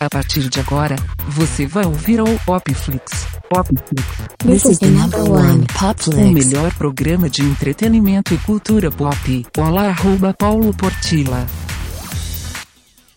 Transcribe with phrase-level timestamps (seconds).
[0.00, 0.94] A partir de agora,
[1.26, 3.26] você vai ouvir o Popflix.
[3.50, 4.06] Popflix.
[4.46, 9.44] This is the number one pop O melhor programa de entretenimento e cultura pop.
[9.58, 11.44] Olá, arroba Paulo Portila.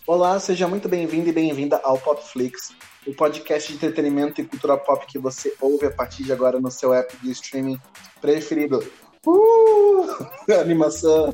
[0.07, 2.73] Olá, seja muito bem-vindo e bem-vinda ao Popflix,
[3.05, 6.71] o podcast de entretenimento e cultura pop que você ouve a partir de agora no
[6.71, 7.79] seu app de streaming
[8.20, 8.84] preferido.
[9.23, 10.07] Uh!
[10.59, 11.32] Animação!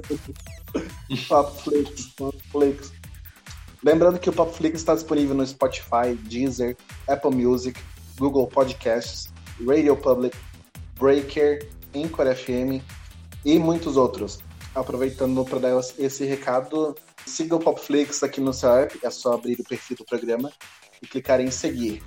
[1.29, 2.96] Popflix, Popflix.
[3.87, 6.75] Lembrando que o Popflix está disponível no Spotify, Deezer,
[7.07, 7.81] Apple Music,
[8.17, 9.31] Google Podcasts,
[9.65, 10.37] Radio Public,
[10.99, 12.83] Breaker, Anchor FM
[13.45, 14.39] e muitos outros.
[14.75, 19.57] Aproveitando para dar esse recado, siga o Popflix aqui no seu app, é só abrir
[19.57, 20.51] o perfil do programa
[21.01, 22.03] e clicar em seguir.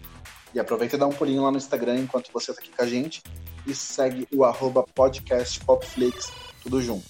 [0.55, 2.87] E aproveita e dá um pulinho lá no Instagram enquanto você está aqui com a
[2.87, 3.23] gente
[3.66, 6.30] e segue o arroba podcast Popflix,
[6.62, 7.07] tudo junto.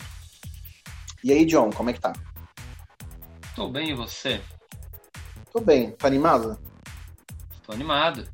[1.25, 2.13] E aí, John, como é que tá?
[3.57, 4.41] Tô bem, e você?
[5.53, 6.59] Tô bem, tá animado?
[7.67, 8.27] Tô animado.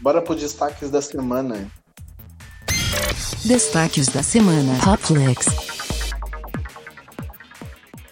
[0.00, 1.70] Bora pros destaques da semana.
[3.44, 4.78] Destaques da semana.
[4.84, 5.46] Pop flicks.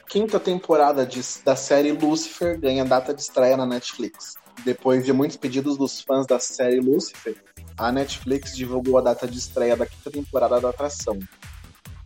[0.08, 4.34] Quinta temporada de- da série Lucifer ganha data de estreia na Netflix.
[4.64, 7.36] Depois de muitos pedidos dos fãs da série Lucifer,
[7.76, 11.18] a Netflix divulgou a data de estreia da quinta temporada da atração.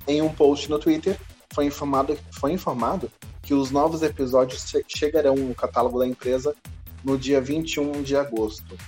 [0.06, 1.18] Em um post no Twitter,
[1.54, 3.10] foi informado, foi informado
[3.42, 6.54] que os novos episódios che- chegarão no catálogo da empresa
[7.04, 8.78] no dia 21 de agosto.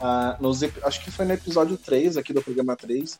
[0.00, 3.18] Ah, nos acho que foi no episódio 3 aqui do programa 3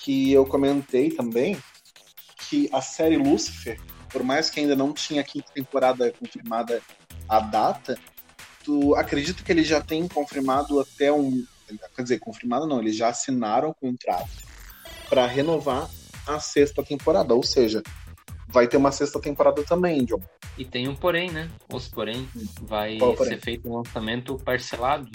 [0.00, 1.56] que eu comentei também
[2.48, 6.82] que a série Lucifer, por mais que ainda não tinha a quinta temporada confirmada
[7.28, 7.96] a data,
[8.64, 11.44] tu acredita que eles já têm confirmado até um.
[11.94, 14.28] Quer dizer, confirmado não, eles já assinaram o contrato
[15.08, 15.88] para renovar
[16.26, 17.32] a sexta temporada.
[17.32, 17.82] Ou seja,
[18.52, 20.20] vai ter uma sexta temporada também, John.
[20.58, 21.50] E tem um porém, né?
[21.72, 22.28] Os porém,
[22.62, 23.34] vai Qual porém?
[23.34, 25.08] ser feito um lançamento parcelado.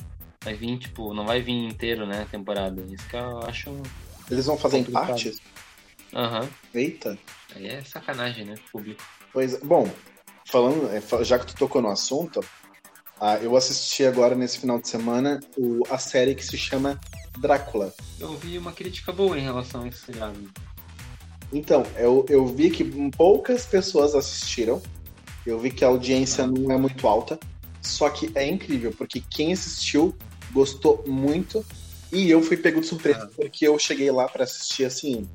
[0.44, 2.82] Vai vir, tipo, não vai vir inteiro, né, a temporada.
[2.90, 3.82] Isso que eu acho.
[4.30, 5.08] Eles vão fazer em Complicado.
[5.08, 5.42] partes?
[6.14, 6.48] Aham.
[6.74, 7.18] Eita.
[7.56, 9.04] Aí é sacanagem, né, público.
[9.34, 9.90] Pois, bom,
[10.46, 12.42] falando, é, já que tu tocou no assunto,
[13.20, 15.40] ah, eu assisti agora nesse final de semana
[15.90, 17.00] a série que se chama
[17.40, 17.94] Drácula.
[18.20, 20.52] Eu vi uma crítica boa em relação a esse seriado.
[21.56, 24.82] Então, eu, eu vi que poucas pessoas assistiram.
[25.46, 27.40] Eu vi que a audiência não é muito alta.
[27.82, 30.14] Só que é incrível, porque quem assistiu
[30.52, 31.66] gostou muito.
[32.12, 35.30] E eu fui pego de surpresa, porque eu cheguei lá pra assistir assim,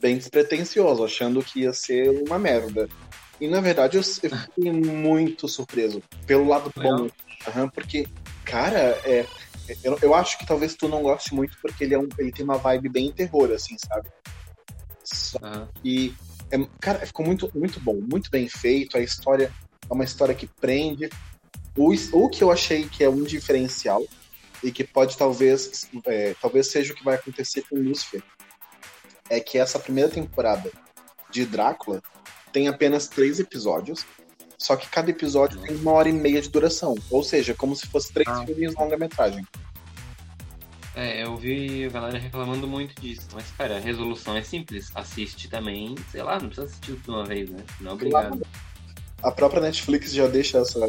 [0.00, 2.88] bem despretensioso, achando que ia ser uma merda.
[3.38, 6.02] E na verdade eu, eu fiquei muito surpreso.
[6.26, 7.08] Pelo lado bom.
[7.46, 8.06] Aham, porque,
[8.44, 9.26] cara, é,
[9.84, 12.44] eu, eu acho que talvez tu não goste muito, porque ele, é um, ele tem
[12.44, 14.08] uma vibe bem terror, assim, sabe?
[15.42, 15.68] Aham.
[15.84, 16.14] e,
[16.50, 18.96] é, cara, ficou muito, muito bom, muito bem feito.
[18.96, 19.52] A história
[19.88, 21.08] é uma história que prende.
[21.76, 24.02] O, o que eu achei que é um diferencial
[24.62, 28.22] e que pode talvez, é, talvez seja o que vai acontecer com Lucifer
[29.30, 30.70] é que essa primeira temporada
[31.30, 32.02] de Drácula
[32.52, 34.04] tem apenas três episódios.
[34.56, 36.96] Só que cada episódio tem uma hora e meia de duração.
[37.10, 38.44] Ou seja, como se fosse três Ah.
[38.44, 39.46] filmes longa-metragem.
[40.98, 43.28] É, eu vi a galera reclamando muito disso.
[43.32, 44.90] Mas, cara, a resolução é simples.
[44.96, 47.62] Assiste também, sei lá, não precisa assistir tudo de uma vez, né?
[47.80, 48.44] Não, obrigado.
[49.22, 50.80] A própria Netflix já deixa essa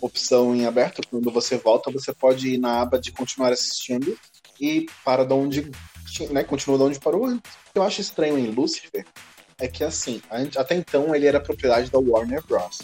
[0.00, 1.02] opção em aberto.
[1.10, 4.18] Quando você volta, você pode ir na aba de continuar assistindo
[4.58, 5.70] e para de onde,
[6.30, 7.52] né, continua de onde parou antes.
[7.52, 9.04] O que eu acho estranho em Lucifer
[9.58, 10.22] é que, assim,
[10.56, 12.80] até então ele era propriedade da Warner Bros.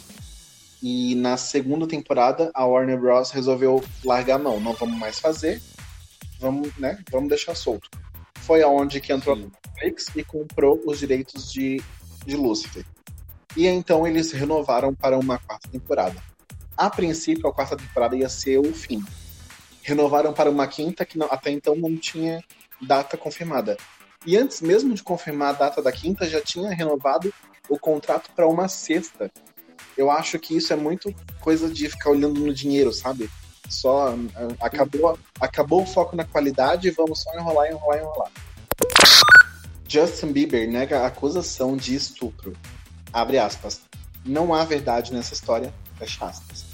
[0.83, 3.31] E na segunda temporada, a Warner Bros.
[3.31, 4.61] resolveu largar a mão.
[4.61, 5.63] Não vamos mais fazer,
[6.39, 7.89] vamos, né, vamos deixar solto.
[8.41, 9.51] Foi aonde que entrou a Sim.
[9.81, 11.83] Netflix e comprou os direitos de,
[12.25, 12.85] de Lucifer.
[13.57, 16.23] E então eles renovaram para uma quarta temporada.
[16.77, 19.03] A princípio, a quarta temporada ia ser o fim.
[19.83, 22.45] Renovaram para uma quinta que não- até então não tinha
[22.83, 23.77] data confirmada.
[24.27, 27.33] E antes mesmo de confirmar a data da quinta, já tinha renovado
[27.69, 29.31] o contrato para uma sexta.
[29.97, 33.31] Eu acho que isso é muito coisa de ficar olhando no dinheiro, sabe?
[33.68, 34.16] Só ah,
[34.60, 38.33] acabou, acabou o foco na qualidade e vamos só enrolar, enrolar, enrolar.
[39.89, 42.53] Justin Bieber nega a acusação de estupro.
[43.13, 43.80] Abre aspas.
[44.24, 45.72] Não há verdade nessa história.
[45.98, 46.65] Fecha aspas.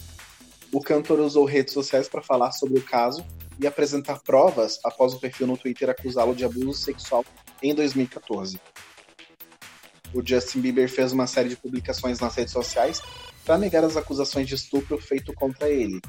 [0.72, 3.24] O cantor usou redes sociais para falar sobre o caso
[3.60, 7.24] e apresentar provas após o perfil no Twitter acusá-lo de abuso sexual
[7.62, 8.58] em 2014.
[10.14, 13.02] O Justin Bieber fez uma série de publicações nas redes sociais
[13.44, 16.00] para negar as acusações de estupro feito contra ele.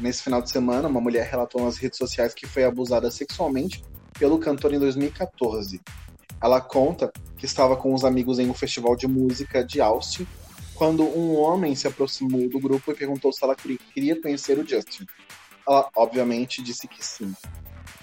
[0.00, 3.82] Nesse final de semana, uma mulher relatou nas redes sociais que foi abusada sexualmente
[4.18, 5.80] pelo cantor em 2014.
[6.42, 10.26] Ela conta que estava com os amigos em um festival de música de Austin
[10.74, 15.06] quando um homem se aproximou do grupo e perguntou se ela queria conhecer o Justin.
[15.66, 17.32] Ela, obviamente, disse que sim.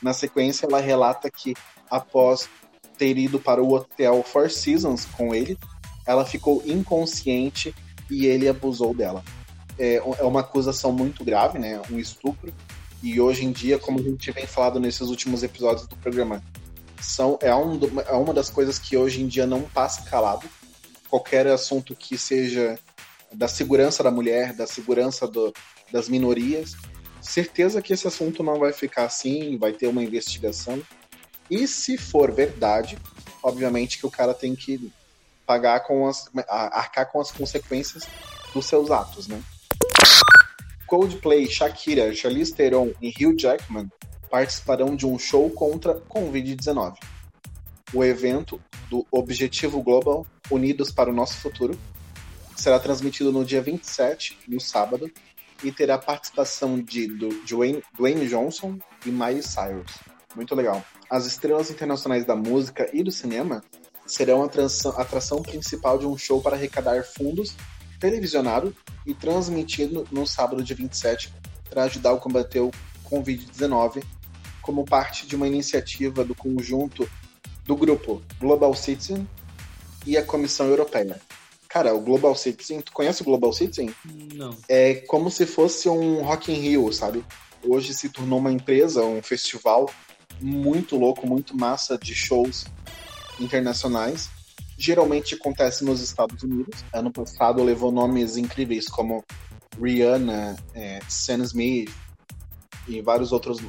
[0.02, 1.54] Na sequência, ela relata que,
[1.90, 2.50] após
[2.98, 5.58] ter ido para o hotel Four Seasons com ele,
[6.06, 7.76] ela ficou inconsciente
[8.10, 9.24] e ele abusou dela.
[9.80, 11.82] É, é uma acusação muito grave, né?
[11.90, 12.54] Um estupro.
[13.02, 16.44] E hoje em dia, como a gente vem falado nesses últimos episódios do programa,
[17.02, 20.48] são, é, um, é uma das coisas que hoje em dia não passa calado.
[21.10, 22.78] Qualquer assunto que seja
[23.32, 25.54] da segurança da mulher, da segurança do,
[25.92, 26.76] das minorias,
[27.22, 30.82] certeza que esse assunto não vai ficar assim, vai ter uma investigação.
[31.50, 32.98] E se for verdade,
[33.42, 34.92] obviamente que o cara tem que
[35.46, 36.30] pagar com as.
[36.48, 38.04] arcar com as consequências
[38.54, 39.42] dos seus atos, né?
[40.88, 43.90] Coldplay, Shakira, Charlize Theron e Hugh Jackman
[44.30, 46.96] participarão de um show contra Covid-19.
[47.94, 48.60] O evento
[48.90, 51.78] do Objetivo Global Unidos para o Nosso Futuro
[52.56, 55.10] será transmitido no dia 27, no sábado,
[55.64, 57.08] e terá participação de
[57.48, 59.92] Dwayne, Dwayne Johnson e Miley Cyrus.
[60.36, 60.84] Muito legal.
[61.10, 63.64] As estrelas internacionais da música e do cinema
[64.06, 67.56] serão a atração, a atração principal de um show para arrecadar fundos
[68.00, 68.76] televisionado
[69.06, 71.34] e transmitido no sábado, dia 27,
[71.70, 72.72] para ajudar a combater o
[73.10, 74.04] Covid-19,
[74.62, 77.10] como parte de uma iniciativa do conjunto
[77.66, 79.28] do grupo Global Citizen
[80.06, 81.20] e a Comissão Europeia.
[81.68, 83.94] Cara, o Global Citizen, tu conhece o Global Citizen?
[84.34, 84.58] Não.
[84.68, 87.24] É como se fosse um Rock in Rio, sabe?
[87.64, 89.88] Hoje se tornou uma empresa, um festival
[90.42, 92.66] muito louco, muito massa de shows
[93.40, 94.30] internacionais.
[94.82, 96.86] Geralmente acontece nos Estados Unidos.
[96.94, 99.26] Ano passado levou nomes incríveis como
[99.78, 101.94] Rihanna, é, Sam Smith
[102.88, 103.60] e vários outros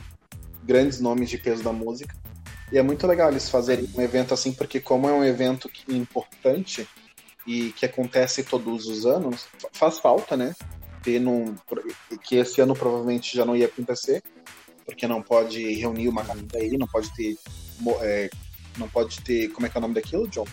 [0.63, 2.15] grandes nomes de peso da música.
[2.71, 6.87] E é muito legal eles fazerem um evento assim, porque como é um evento importante
[7.45, 10.55] e que acontece todos os anos, faz falta, né?
[11.03, 11.57] Ter num,
[12.23, 14.23] que esse ano provavelmente já não ia acontecer,
[14.87, 17.37] porque não pode reunir uma galera aí, não pode ter.
[18.01, 18.31] É,
[18.79, 19.49] não pode ter.
[19.49, 20.47] Como é que é o nome daquilo, John?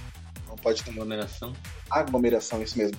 [0.61, 0.91] Pode ter.
[0.91, 1.53] Aglomeração.
[1.89, 2.97] Aglomeração, isso mesmo.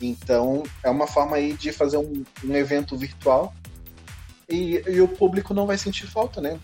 [0.00, 3.54] Então, é uma forma aí de fazer um, um evento virtual
[4.48, 6.58] e, e, o público não vai sentir falta, né?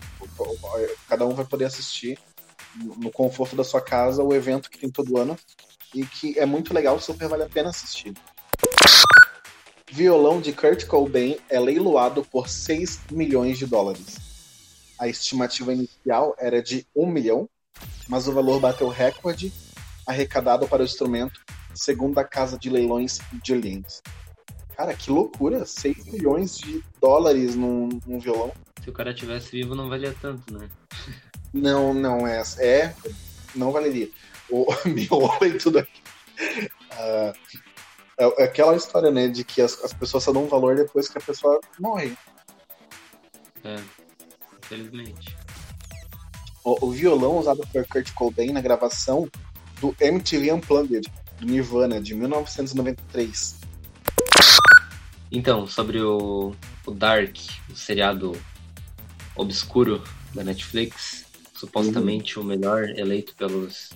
[1.07, 2.19] Cada um vai poder assistir
[2.75, 5.37] no conforto da sua casa o evento que tem todo ano
[5.95, 8.13] e que é muito legal, super vale a pena assistir.
[9.89, 14.17] Violão de Kurt Cobain é leiloado por 6 milhões de dólares.
[14.99, 17.49] A estimativa inicial era de 1 milhão,
[18.09, 19.53] mas o valor bateu recorde
[20.07, 21.41] arrecadado para o instrumento,
[21.73, 24.01] segundo a casa de leilões de Linz.
[24.75, 25.65] Cara, que loucura!
[25.65, 28.53] 6 milhões de dólares num, num violão.
[28.83, 30.69] Se o cara tivesse vivo, não valia tanto, né?
[31.53, 32.41] Não, não é.
[32.59, 32.93] É,
[33.55, 34.09] não valeria.
[34.49, 36.01] O miolo e tudo aqui.
[36.93, 37.33] Uh,
[38.19, 41.21] é, aquela história, né, de que as, as pessoas só dão valor depois que a
[41.21, 42.17] pessoa morre.
[43.63, 43.77] É,
[44.63, 45.35] infelizmente.
[46.63, 49.29] O, o violão usado por Kurt Cobain na gravação
[49.79, 53.57] do MTV Unplugged, do Nirvana, de 1993.
[55.31, 57.35] Então, sobre o, o Dark,
[57.69, 58.33] o seriado
[59.35, 60.01] obscuro
[60.33, 62.45] da Netflix, supostamente uhum.
[62.45, 63.91] o melhor eleito pelos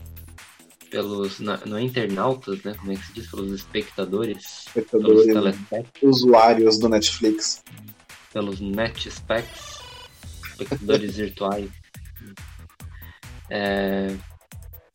[0.92, 2.76] pelos não é internautas, né?
[2.78, 3.32] Como é que se diz?
[3.32, 7.64] Pelos espectadores, espectadores pelos usuários do Netflix,
[8.34, 9.80] pelos NetSpecs,
[10.50, 11.70] espectadores virtuais.
[13.50, 14.14] É...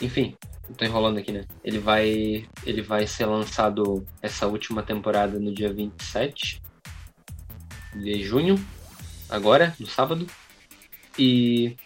[0.02, 0.36] Enfim,
[0.74, 1.44] tô enrolando aqui, né?
[1.64, 6.60] Ele vai ele vai ser lançado essa última temporada no dia 27
[7.94, 8.56] de junho,
[9.28, 10.26] agora, no sábado.
[11.18, 11.76] E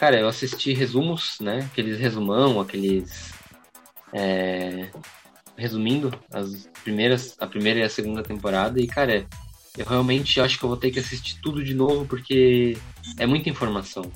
[0.00, 1.58] Cara, eu assisti resumos, né?
[1.70, 3.34] Aqueles resumão, aqueles.
[4.14, 4.88] É,
[5.58, 9.26] resumindo as primeiras, a primeira e a segunda temporada, e, cara,
[9.76, 12.78] eu realmente acho que eu vou ter que assistir tudo de novo porque
[13.18, 14.10] é muita informação.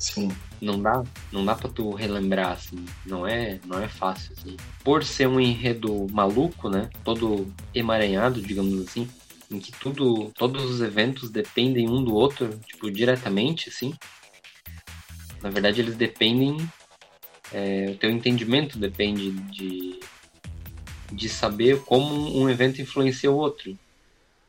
[0.00, 0.32] Sim.
[0.60, 4.56] Não dá, não dá para tu relembrar assim, não é, não é fácil assim.
[4.82, 6.90] Por ser um enredo maluco, né?
[7.04, 9.08] Todo emaranhado, digamos assim,
[9.50, 13.94] em que tudo, todos os eventos dependem um do outro, tipo, diretamente assim.
[15.42, 16.56] Na verdade, eles dependem.
[17.52, 20.00] É, o teu entendimento depende de,
[21.10, 23.78] de saber como um evento influencia o outro.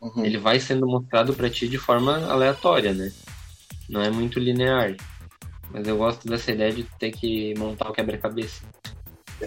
[0.02, 0.26] Uhum.
[0.26, 3.12] Ele vai sendo mostrado para ti de forma aleatória, né?
[3.88, 4.96] Não é muito linear.
[5.72, 8.64] Mas eu gosto dessa ideia de ter que montar o quebra-cabeça.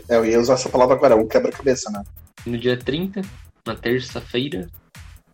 [0.08, 2.02] É, eu ia usar essa palavra agora, um quebra-cabeça, né?
[2.46, 3.22] No dia 30,
[3.66, 4.68] na terça-feira,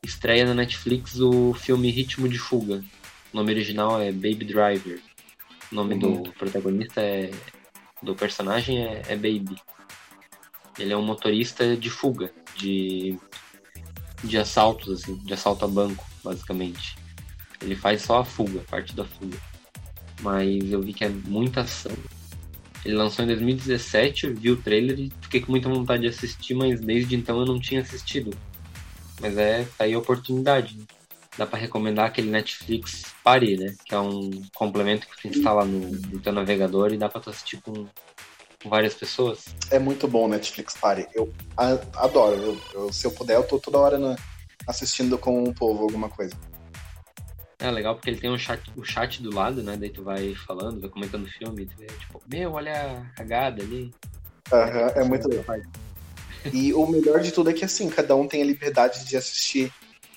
[0.02, 2.83] estreia na Netflix o filme Ritmo de Fuga.
[3.33, 5.00] O nome original é Baby Driver.
[5.71, 6.23] O nome uhum.
[6.23, 7.30] do protagonista é.
[8.02, 9.57] do personagem é, é Baby.
[10.78, 13.18] Ele é um motorista de fuga, de,
[14.23, 16.97] de assaltos, assim, de assalto a banco, basicamente.
[17.61, 19.37] Ele faz só a fuga, parte da fuga.
[20.21, 21.93] Mas eu vi que é muita ação.
[22.85, 26.55] Ele lançou em 2017, eu vi o trailer e fiquei com muita vontade de assistir,
[26.55, 28.37] mas desde então eu não tinha assistido.
[29.21, 30.77] Mas é, tá aí a oportunidade.
[30.77, 30.85] Né?
[31.37, 33.75] Dá para recomendar aquele Netflix Party, né?
[33.85, 37.31] Que é um complemento que tu instala no, no teu navegador e dá pra tu
[37.31, 37.87] assistir com,
[38.63, 39.45] com várias pessoas.
[39.71, 41.07] É muito bom o Netflix Party.
[41.15, 41.73] Eu a,
[42.05, 42.37] adoro.
[42.37, 44.17] Eu, eu, se eu puder, eu tô toda hora na,
[44.67, 46.35] assistindo com o povo alguma coisa.
[47.61, 49.77] É legal porque ele tem um chat, o chat do lado, né?
[49.77, 53.62] Daí tu vai falando, vai comentando o filme, tu vê, tipo, meu, olha a cagada
[53.62, 53.93] ali.
[54.53, 55.61] Uhum, é muito legal.
[56.53, 59.73] E o melhor de tudo é que assim, cada um tem a liberdade de assistir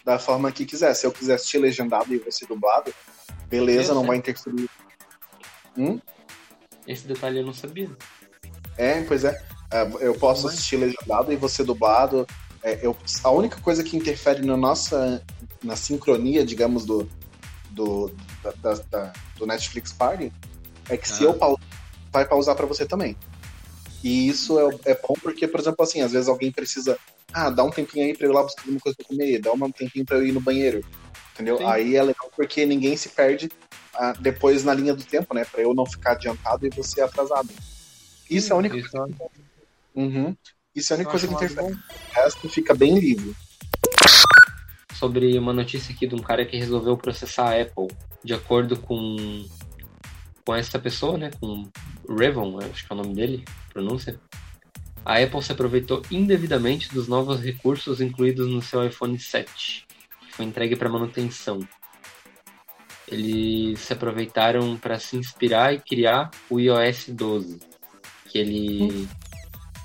[0.05, 0.93] da forma que quiser.
[0.93, 2.93] Se eu quiser assistir legendado e você dublado,
[3.49, 4.69] beleza, não vai interferir.
[5.75, 5.99] Hum?
[6.87, 7.89] Esse detalhe eu não sabia.
[8.77, 9.41] É, pois é.
[9.71, 12.27] é eu posso assistir legendado e você dublado.
[12.61, 15.23] É, eu, a única coisa que interfere na nossa
[15.63, 17.09] na sincronia, digamos, do,
[17.71, 18.11] do,
[18.61, 20.31] da, da, do Netflix Party
[20.89, 21.13] é que ah.
[21.13, 21.63] se eu pausar,
[22.11, 23.15] vai pausar para você também.
[24.03, 26.97] E isso é, é bom porque, por exemplo, assim, às vezes alguém precisa
[27.33, 29.53] ah, dá um tempinho aí pra eu ir lá buscar alguma coisa pra comer, dá
[29.53, 30.83] um tempinho pra eu ir no banheiro.
[31.33, 31.57] Entendeu?
[31.57, 31.65] Sim.
[31.65, 33.49] Aí é legal porque ninguém se perde
[33.93, 35.45] ah, depois na linha do tempo, né?
[35.45, 37.49] Pra eu não ficar adiantado e você atrasado.
[38.29, 39.13] Isso Sim, é a única isso coisa.
[39.13, 39.99] Que...
[39.99, 40.35] Uhum.
[40.75, 41.73] Isso é a única coisa que interfere.
[41.73, 41.79] O
[42.11, 43.33] resto fica bem livre.
[45.01, 47.87] Sobre uma notícia aqui de um cara que resolveu processar a Apple.
[48.23, 49.43] De acordo com,
[50.45, 51.31] com essa pessoa, né?
[51.39, 51.63] Com
[52.07, 53.43] Revon, acho que é o nome dele,
[53.73, 54.19] pronúncia
[55.05, 59.85] a Apple se aproveitou indevidamente dos novos recursos incluídos no seu iPhone 7,
[60.27, 61.59] que foi entregue para manutenção.
[63.07, 67.59] Eles se aproveitaram para se inspirar e criar o iOS 12,
[68.29, 69.07] que ele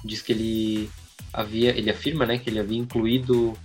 [0.04, 0.90] diz que ele
[1.32, 3.56] havia, ele afirma, né, que ele havia incluído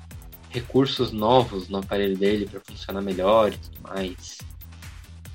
[0.52, 4.38] recursos novos no aparelho dele para funcionar melhor e tudo mais.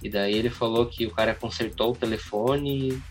[0.02, 3.02] E daí ele falou que o cara consertou o telefone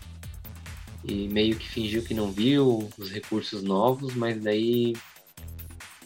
[1.04, 4.94] e meio que fingiu que não viu os recursos novos, mas daí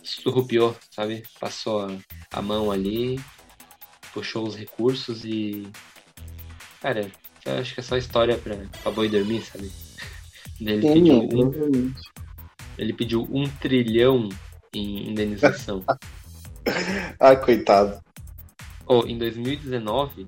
[0.02, 1.22] surrupiou, sabe?
[1.38, 1.96] Passou a,
[2.32, 3.20] a mão ali,
[4.12, 5.68] puxou os recursos e.
[6.80, 7.10] Cara,
[7.60, 9.70] acho que é só história pra, pra boi dormir, sabe?
[10.60, 11.94] Ele pediu, um,
[12.76, 14.28] ele pediu um trilhão
[14.74, 15.84] em indenização.
[17.18, 18.02] ah, coitado.
[18.86, 20.26] Oh, em 2019,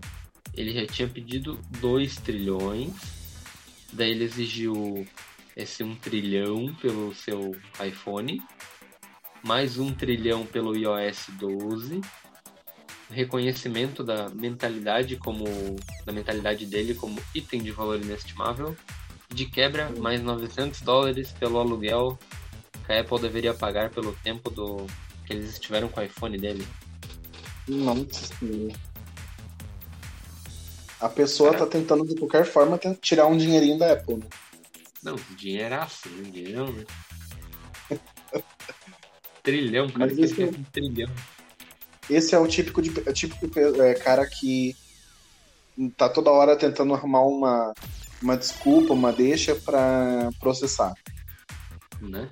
[0.54, 3.22] ele já tinha pedido 2 trilhões
[3.92, 5.06] Daí ele exigiu
[5.54, 7.54] esse um trilhão pelo seu
[7.86, 8.42] iPhone,
[9.44, 12.00] mais um trilhão pelo iOS 12,
[13.10, 15.44] reconhecimento da mentalidade como
[16.06, 18.74] da mentalidade dele como item de valor inestimável,
[19.28, 22.18] de quebra mais 900 dólares pelo aluguel
[22.92, 24.86] que a Apple deveria pagar pelo tempo do
[25.24, 26.66] que eles estiveram com o iPhone dele.
[27.66, 28.34] Nossa
[31.00, 34.26] a pessoa tá tentando de qualquer forma tirar um dinheirinho da Apple, né?
[35.02, 36.30] Não, dinheiraço, né?
[36.30, 36.84] Dinheirão, né?
[39.42, 41.10] trilhão, cara, Mas esse, é um trilhão.
[42.08, 43.50] Esse é o típico, de, é típico
[43.82, 44.76] é, cara que
[45.96, 47.74] tá toda hora tentando arrumar uma,
[48.22, 50.94] uma desculpa, uma deixa para processar.
[52.00, 52.30] Né?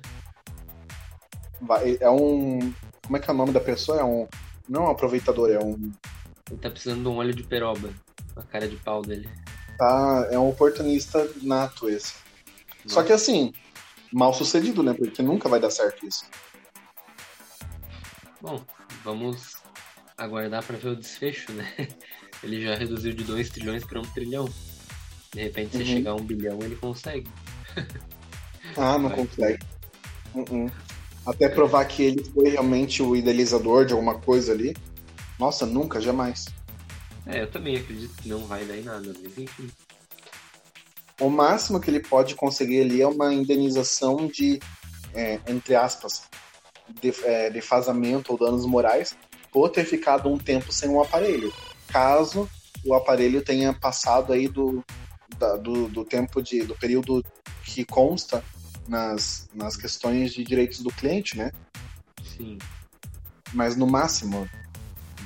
[1.61, 2.73] Vai, é um.
[3.05, 3.99] Como é que é o nome da pessoa?
[3.99, 4.27] É um.
[4.67, 5.91] Não é um aproveitador, é um.
[6.49, 7.89] Ele tá precisando de um óleo de peroba
[8.35, 9.29] a cara de pau dele.
[9.77, 12.13] Tá, é um oportunista nato esse.
[12.83, 12.95] Nossa.
[12.95, 13.53] Só que assim,
[14.11, 14.93] mal sucedido, né?
[14.93, 16.25] Porque nunca vai dar certo isso.
[18.41, 18.63] Bom,
[19.03, 19.55] vamos
[20.17, 21.71] aguardar para ver o desfecho, né?
[22.43, 24.49] Ele já reduziu de 2 trilhões para 1 um trilhão.
[25.31, 25.85] De repente, se uhum.
[25.85, 27.29] chegar a 1 um bilhão, ele consegue.
[28.75, 29.17] ah, não vai.
[29.17, 29.59] consegue.
[30.33, 30.69] Uhum.
[31.25, 34.75] Até provar que ele foi realmente o idealizador de alguma coisa ali.
[35.37, 36.45] Nossa, nunca, jamais.
[37.25, 39.69] É, eu também acredito que não vai dar em nada, mas enfim.
[41.19, 44.59] O máximo que ele pode conseguir ali é uma indenização de,
[45.13, 46.23] é, entre aspas,
[46.99, 49.15] de, é, defazamento ou danos morais
[49.51, 51.53] por ter ficado um tempo sem um aparelho.
[51.87, 52.49] Caso
[52.83, 54.83] o aparelho tenha passado aí do,
[55.37, 57.23] da, do, do, tempo de, do período
[57.63, 58.43] que consta
[58.87, 61.51] nas, nas questões de direitos do cliente, né?
[62.23, 62.57] Sim.
[63.53, 64.49] Mas no máximo,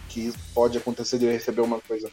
[0.10, 2.10] que pode acontecer de receber uma coisa.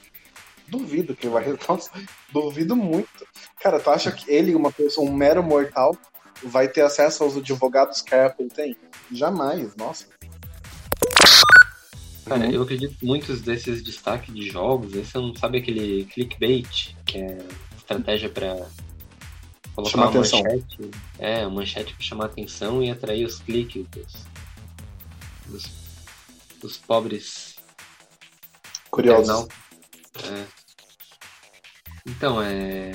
[0.69, 1.45] Duvido que ele vai.
[1.69, 1.91] Nossa,
[2.33, 3.27] duvido muito.
[3.61, 5.97] Cara, tu acha que ele, uma pessoa, um mero mortal,
[6.43, 8.77] vai ter acesso aos advogados que a Apple tem?
[9.11, 10.07] Jamais, nossa.
[12.25, 17.19] Cara, eu acredito que muitos desses destaques de jogos, esse não sabe aquele clickbait, que
[17.19, 17.39] é
[17.77, 18.69] estratégia para
[19.75, 20.43] colocar Chamar uma atenção.
[20.43, 20.91] manchete.
[21.19, 24.27] É, uma manchete para chamar atenção e atrair os cliques dos,
[25.47, 25.71] dos,
[26.61, 27.53] dos pobres
[28.93, 29.49] Curiosos.
[30.23, 30.47] É.
[32.07, 32.93] Então, é.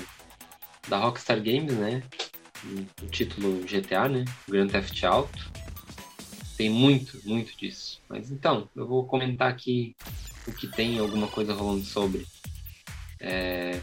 [0.88, 2.04] Da Rockstar Games, né?
[3.02, 4.24] O título GTA, né?
[4.48, 5.52] Grand Theft Auto.
[6.56, 8.00] Tem muito, muito disso.
[8.08, 9.96] Mas então, eu vou comentar aqui
[10.48, 12.28] o que tem alguma coisa rolando sobre.
[13.20, 13.82] É,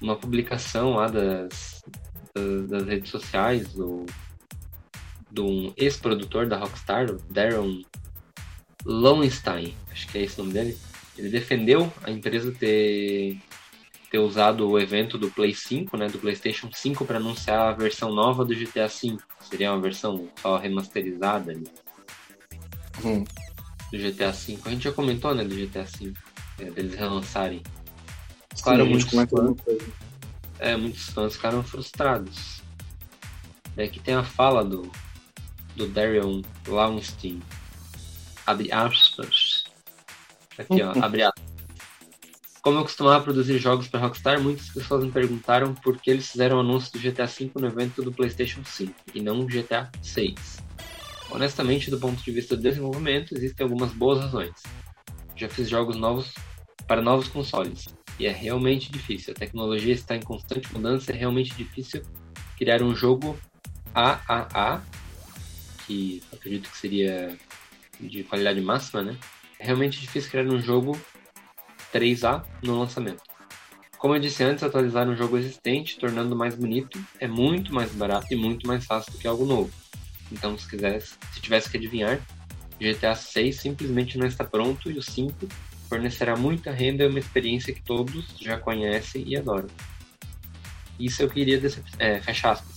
[0.00, 1.82] uma publicação lá das,
[2.68, 4.06] das, redes sociais do,
[5.30, 7.84] de um ex-produtor da Rockstar, Darren
[8.84, 10.78] Lowenstein, acho que é esse o nome dele.
[11.16, 13.36] Ele defendeu a empresa ter,
[14.10, 18.14] ter usado o evento do Play 5, né, do PlayStation 5, para anunciar a versão
[18.14, 19.16] nova do GTA V.
[19.40, 21.64] Seria uma versão só remasterizada ali
[23.04, 23.24] Hum.
[23.92, 24.58] do GTA V.
[24.64, 26.12] A gente já comentou, né, do GTA V,
[26.58, 27.62] é, deles relançarem.
[28.58, 29.88] Sim, Claro, muitos comentou fãs-.
[30.58, 32.60] É, muitos fãs ficaram frustrados.
[33.76, 34.90] E aqui tem a fala do,
[35.76, 37.40] do Darion Lowenstein.
[38.44, 39.64] Abre aspas.
[40.58, 41.48] Aqui, ó, abre aspas.
[42.60, 46.56] Como eu costumava produzir jogos para Rockstar, muitas pessoas me perguntaram por que eles fizeram
[46.56, 50.34] o anúncio do GTA V no evento do PlayStation 5 e não o GTA 6.
[51.30, 54.60] Honestamente, do ponto de vista do desenvolvimento, existem algumas boas razões.
[55.36, 56.34] Já fiz jogos novos
[56.88, 57.86] para novos consoles
[58.18, 59.32] e é realmente difícil.
[59.32, 62.02] A tecnologia está em constante mudança, é realmente difícil
[62.56, 63.38] criar um jogo
[63.94, 64.82] AAA,
[65.86, 67.36] que acredito que seria
[68.00, 69.16] de qualidade máxima, né?
[69.58, 70.98] É realmente difícil criar um jogo
[71.92, 73.22] 3A no lançamento.
[73.96, 78.32] Como eu disse antes, atualizar um jogo existente, tornando mais bonito, é muito mais barato
[78.32, 79.70] e muito mais fácil do que algo novo.
[80.30, 82.20] Então, se quisesse, se tivesse que adivinhar,
[82.80, 85.48] GTA 6 simplesmente não está pronto e o 5
[85.88, 89.68] fornecerá muita renda e uma experiência que todos já conhecem e adoram.
[90.98, 91.84] Isso eu queria decep...
[91.98, 92.76] é, fecha aspas.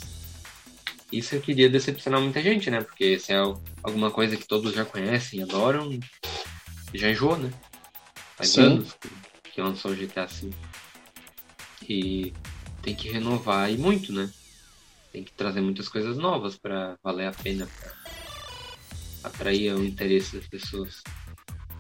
[1.12, 2.82] Isso eu queria decepcionar muita gente, né?
[2.82, 6.00] Porque se é al- alguma coisa que todos já conhecem e adoram,
[6.94, 7.52] já enjoou, né?
[8.38, 8.62] Faz Sim.
[8.62, 9.10] anos que,
[9.52, 10.52] que lançou o GTA V.
[11.90, 12.34] E
[12.82, 14.30] tem que renovar e muito, né?
[15.12, 17.92] Tem que trazer muitas coisas novas para valer a pena, pra
[19.30, 21.02] atrair o interesse das pessoas.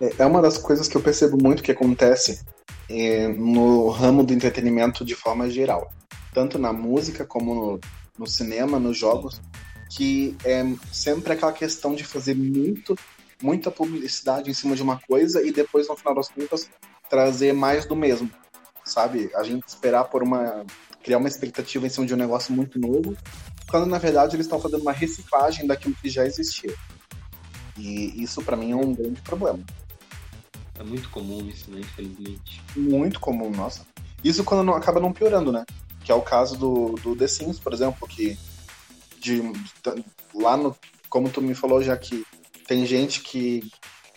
[0.01, 2.43] É é uma das coisas que eu percebo muito que acontece
[2.89, 5.93] é, no ramo do entretenimento de forma geral.
[6.33, 7.79] Tanto na música como no,
[8.17, 9.39] no cinema, nos jogos,
[9.91, 12.97] que é sempre aquela questão de fazer muito,
[13.41, 16.69] muita publicidade em cima de uma coisa e depois, no final das contas,
[17.09, 18.29] trazer mais do mesmo.
[18.83, 19.29] Sabe?
[19.35, 20.65] A gente esperar por uma.
[21.03, 23.15] criar uma expectativa em cima de um negócio muito novo,
[23.69, 26.73] quando na verdade eles estão fazendo uma reciclagem daquilo que já existia.
[27.77, 29.63] E isso pra mim é um grande problema.
[30.79, 31.79] É muito comum isso, né?
[31.79, 32.61] Infelizmente.
[32.75, 33.85] muito comum, nossa.
[34.23, 35.65] Isso quando não, acaba não piorando, né?
[36.03, 38.37] Que é o caso do, do The Sims, por exemplo, que
[39.19, 40.75] de, de- lá no.
[41.09, 42.25] Como tu me falou já que
[42.67, 43.69] tem gente que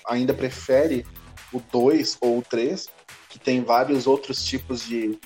[0.06, 1.04] ainda prefere
[1.52, 2.88] o 2 ou o 3,
[3.28, 5.18] que tem vários outros tipos de,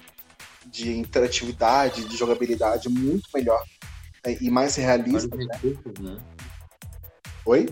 [0.66, 3.62] de interatividade, de jogabilidade muito melhor
[4.24, 5.28] é, e mais realista.
[5.28, 6.18] Vários recursos, né?
[7.44, 7.68] Oi?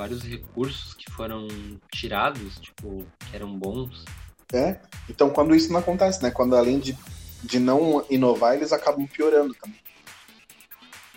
[0.00, 1.46] Vários recursos que foram
[1.92, 4.02] tirados, tipo, que eram bons.
[4.50, 4.80] É.
[5.10, 6.30] Então quando isso não acontece, né?
[6.30, 6.96] Quando além de,
[7.44, 9.78] de não inovar, eles acabam piorando também.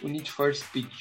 [0.01, 0.91] O Need for Speed.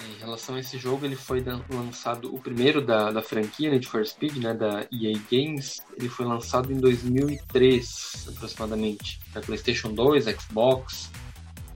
[0.00, 4.06] Em relação a esse jogo, ele foi lançado, o primeiro da, da franquia Need for
[4.06, 11.10] Speed, né, da EA Games, ele foi lançado em 2003, aproximadamente, para PlayStation 2, Xbox,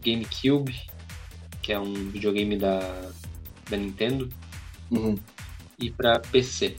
[0.03, 0.75] GameCube,
[1.61, 3.11] que é um videogame da,
[3.69, 4.27] da Nintendo,
[4.91, 5.17] Uhum.
[5.81, 6.77] E para PC.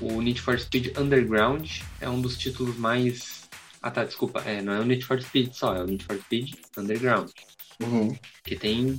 [0.00, 3.48] O Need for Speed Underground é um dos títulos mais.
[3.80, 6.18] Ah tá, desculpa, é, não é o Need for Speed só, é o Need for
[6.18, 7.30] Speed Underground
[7.80, 8.16] Uhum.
[8.44, 8.98] que tem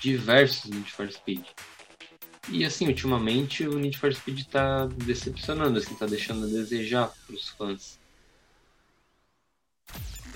[0.00, 1.44] diversos Need for Speed.
[2.50, 7.50] E assim, ultimamente o Need for Speed tá decepcionando, assim, tá deixando a desejar pros
[7.50, 7.98] fãs.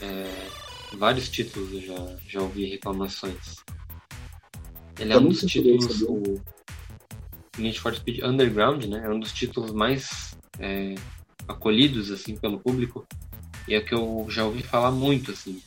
[0.01, 3.57] É, vários títulos eu já, já ouvi reclamações.
[4.99, 6.03] Ele é Eu um dos títulos.
[6.03, 6.41] O
[7.59, 9.03] Need for Speed Underground, né?
[9.05, 10.95] É um dos títulos mais é,
[11.47, 13.07] acolhidos, assim, pelo público.
[13.69, 15.61] E é o que eu já ouvi falar muito, assim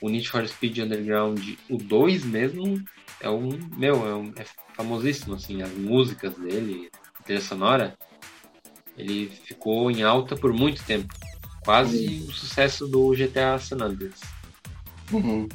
[0.00, 2.82] o Need for Speed Underground, o 2 mesmo,
[3.20, 7.96] é um, meu, é, um, é famosíssimo, assim, as músicas dele, a trilha sonora,
[8.96, 11.12] ele ficou em alta por muito tempo.
[11.64, 14.20] Quase o sucesso do GTA San Andreas.
[15.12, 15.48] Uhum.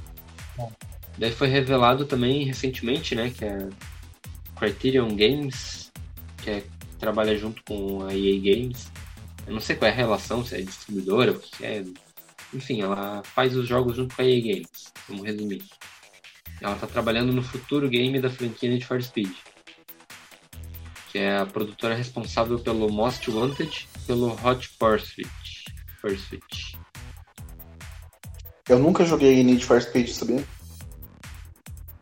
[1.18, 3.70] Daí foi revelado também recentemente, né, que a
[4.62, 5.92] Criterion Games,
[6.44, 6.64] que é,
[7.00, 8.92] trabalha junto com a EA Games,
[9.48, 11.84] eu não sei qual é a relação, se é distribuidora, o que é,
[12.54, 15.64] enfim, ela faz os jogos junto com a EA Games, vamos resumir.
[16.62, 19.32] Ela está trabalhando no futuro game da franquia Need for Speed,
[21.12, 25.28] que é a produtora responsável pelo Most Wanted e pelo Hot Pursuit.
[26.00, 26.78] Pursuit.
[28.70, 30.46] Eu nunca joguei Need for Speed, sabia?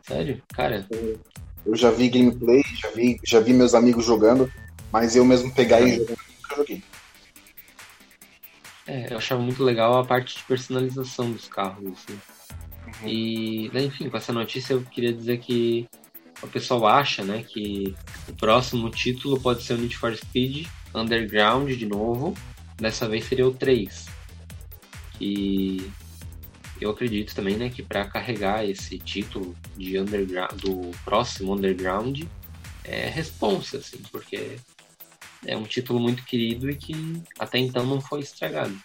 [0.01, 0.43] Sério?
[0.53, 0.85] Cara,
[1.65, 4.51] Eu já vi gameplay, já vi, já vi meus amigos jogando,
[4.91, 6.83] mas eu mesmo pegar e jogar, nunca joguei.
[8.87, 12.19] é, eu achava muito legal a parte de personalização dos carros, assim.
[13.05, 15.87] E, daí, enfim, com essa notícia eu queria dizer que
[16.41, 17.95] o pessoal acha, né, que
[18.27, 22.33] o próximo título pode ser o Need for Speed Underground de novo.
[22.77, 24.05] Dessa vez seria o 3.
[25.17, 25.91] Que
[26.85, 32.23] eu acredito também, né, que para carregar esse título de underground do próximo Underground
[32.83, 34.57] é responsa, assim, porque
[35.45, 38.77] é um título muito querido e que até então não foi estragado.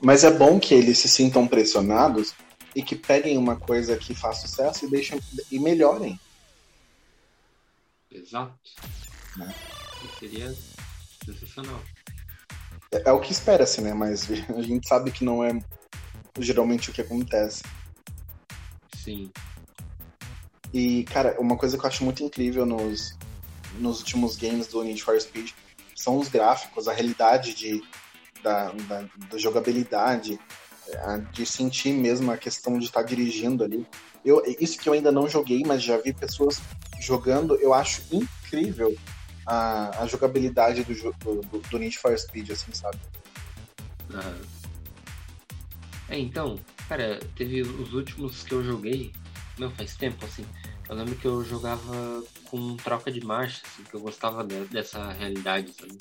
[0.00, 2.34] Mas é bom que eles se sintam pressionados
[2.74, 6.18] e que peguem uma coisa que faz sucesso e deixem e melhorem.
[8.10, 8.54] Exato.
[9.36, 9.54] Né?
[10.18, 10.54] Seria
[11.24, 11.82] sensacional.
[12.92, 13.92] É, é o que espera-se, né?
[13.94, 15.58] Mas a gente sabe que não é
[16.38, 17.62] geralmente o que acontece.
[18.96, 19.30] Sim.
[20.72, 23.16] E, cara, uma coisa que eu acho muito incrível nos,
[23.78, 25.50] nos últimos games do Need for Speed
[25.94, 27.82] são os gráficos, a realidade de,
[28.42, 30.38] da, da, da jogabilidade,
[31.32, 33.86] de sentir mesmo a questão de estar dirigindo ali.
[34.24, 36.60] Eu, isso que eu ainda não joguei, mas já vi pessoas
[37.00, 38.94] jogando, eu acho incrível
[39.48, 42.98] a, a jogabilidade do, do, do, do Need for Speed, assim, sabe?
[44.12, 44.38] Aham.
[46.10, 46.58] É, então,
[46.88, 49.12] cara, teve os últimos que eu joguei,
[49.58, 50.44] não, faz tempo, assim.
[50.88, 55.12] Eu lembro que eu jogava com troca de marcha, assim, que eu gostava de- dessa
[55.12, 55.98] realidade, sabe?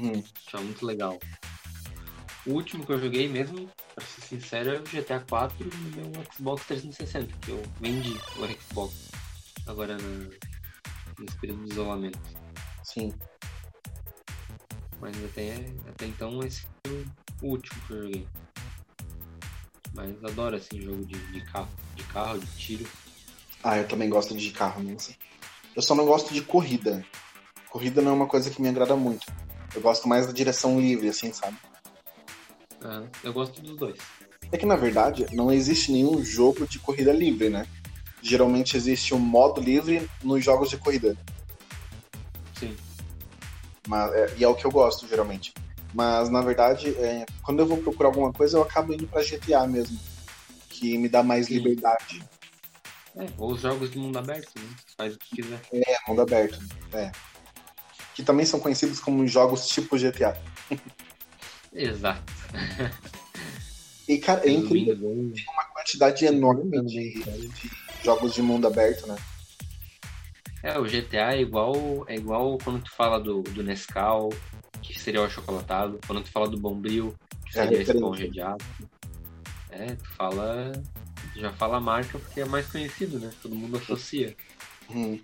[0.00, 0.22] Hum.
[0.46, 1.18] Achava muito legal.
[2.46, 6.24] O último que eu joguei mesmo, pra ser sincero, é o GTA 4 no meu
[6.32, 8.94] Xbox 360, que eu vendi o Xbox
[9.66, 10.30] agora na,
[11.18, 12.18] nesse período de isolamento.
[12.88, 13.12] Sim.
[14.98, 17.06] Mas até, até então esse foi
[17.42, 18.28] o último que eu joguei.
[19.92, 22.86] Mas adoro assim jogo de, de carro, de carro, de tiro.
[23.62, 25.14] Ah, eu também gosto de carro mesmo.
[25.76, 27.04] Eu só não gosto de corrida.
[27.68, 29.26] Corrida não é uma coisa que me agrada muito.
[29.74, 31.58] Eu gosto mais da direção livre, assim, sabe?
[32.82, 33.98] Ah, eu gosto dos dois.
[34.50, 37.66] É que na verdade não existe nenhum jogo de corrida livre, né?
[38.22, 41.14] Geralmente existe um modo livre nos jogos de corrida.
[43.88, 45.52] Mas, é, e é o que eu gosto, geralmente.
[45.94, 49.66] Mas na verdade, é, quando eu vou procurar alguma coisa, eu acabo indo pra GTA
[49.66, 49.98] mesmo.
[50.68, 51.54] Que me dá mais Sim.
[51.54, 52.22] liberdade.
[53.16, 54.68] É, ou os jogos de mundo aberto, né?
[54.96, 55.60] Faz o que quiser.
[55.72, 56.58] É, mundo aberto.
[56.92, 57.10] É.
[58.14, 60.40] Que também são conhecidos como jogos tipo GTA.
[61.72, 62.32] Exato.
[64.06, 67.70] E, cara, é incrível bem, uma quantidade enorme de, de
[68.02, 69.16] jogos de mundo aberto, né?
[70.62, 74.28] É, o GTA é igual, é igual quando tu fala do, do Nescau,
[74.82, 75.98] que seria o achocolatado.
[76.06, 77.90] Quando tu fala do Bombril, que É seria a referente.
[77.96, 78.88] esponja de aço.
[79.70, 80.72] É, tu fala.
[81.36, 83.30] Já fala a marca porque é mais conhecido, né?
[83.42, 84.36] Todo mundo associa.
[84.90, 85.20] Hum.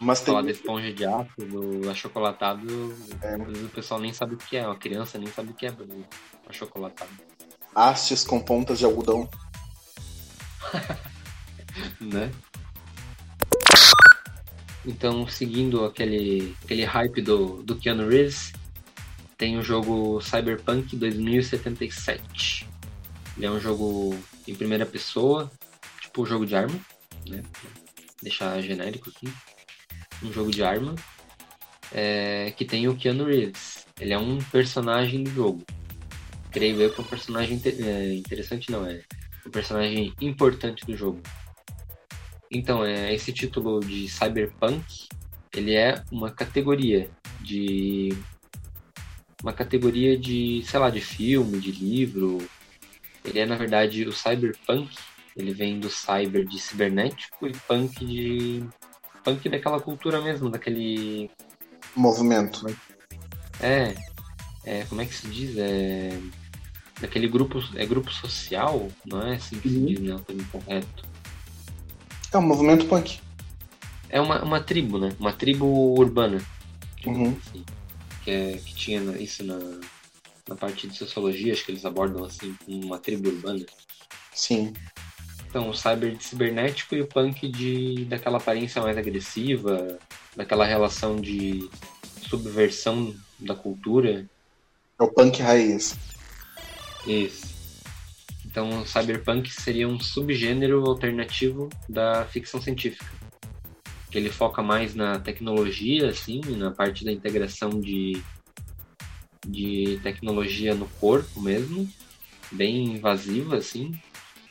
[0.00, 3.34] Mas tem Falar da esponja de aço, do achocolatado, É.
[3.34, 5.66] às vezes o pessoal nem sabe o que é, uma criança nem sabe o que
[5.66, 6.04] é o
[6.48, 7.10] achocolatado.
[7.74, 9.28] hastes com pontas de algodão.
[12.00, 12.30] né?
[14.86, 18.52] Então, seguindo aquele, aquele hype do, do Keanu Reeves,
[19.36, 22.66] tem o jogo Cyberpunk 2077.
[23.36, 25.50] Ele é um jogo em primeira pessoa,
[26.00, 26.78] tipo um jogo de arma,
[27.28, 27.42] né?
[27.52, 27.70] Pra
[28.22, 29.32] Deixar genérico aqui.
[30.22, 30.96] Um jogo de arma
[31.92, 33.86] é, que tem o Keanu Reeves.
[34.00, 35.64] Ele é um personagem do jogo.
[36.50, 39.02] Creio eu que é um personagem inte- é, interessante, não é?
[39.46, 41.20] Um personagem importante do jogo.
[42.50, 44.84] Então, é, esse título de Cyberpunk,
[45.54, 48.10] ele é uma categoria de
[49.42, 52.38] uma categoria de, sei lá, de filme, de livro.
[53.24, 54.96] Ele é, na verdade, o Cyberpunk,
[55.36, 58.64] ele vem do cyber de cibernético e punk de
[59.22, 61.30] punk daquela cultura mesmo, daquele
[61.94, 62.66] Movimento.
[63.60, 63.94] é,
[64.64, 65.56] é como é que se diz?
[65.56, 66.18] É
[67.00, 69.86] daquele grupo, é grupo social, não é assim que se Uhum.
[69.86, 71.07] diz, não, termo correto.
[72.32, 73.20] É um movimento punk.
[74.10, 75.14] É uma, uma tribo, né?
[75.18, 75.66] Uma tribo
[75.98, 76.42] urbana.
[77.06, 77.36] Uhum.
[77.46, 77.64] assim,
[78.24, 79.58] que, é, que tinha isso na,
[80.48, 83.64] na parte de sociologia, acho que eles abordam assim, uma tribo urbana.
[84.34, 84.72] Sim.
[85.48, 89.98] Então, o cyber de cibernético e o punk de daquela aparência mais agressiva,
[90.36, 91.70] daquela relação de
[92.28, 94.26] subversão da cultura.
[94.98, 95.96] É o punk raiz.
[97.06, 97.57] Isso.
[98.58, 103.06] Então, o cyberpunk seria um subgênero alternativo da ficção científica.
[104.10, 108.20] Que ele foca mais na tecnologia, assim, na parte da integração de,
[109.46, 111.88] de tecnologia no corpo mesmo,
[112.50, 113.96] bem invasiva, assim.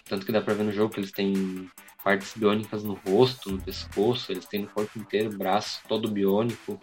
[0.06, 1.70] Tanto que dá pra ver no jogo que eles têm
[2.02, 6.80] partes biônicas no rosto, no pescoço, eles têm no corpo inteiro, braço todo biônico.